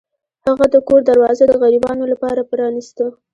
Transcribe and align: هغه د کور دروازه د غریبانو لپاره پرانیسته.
هغه 0.47 0.65
د 0.73 0.75
کور 0.87 0.99
دروازه 1.09 1.43
د 1.47 1.53
غریبانو 1.61 2.03
لپاره 2.11 2.47
پرانیسته. 2.51 3.05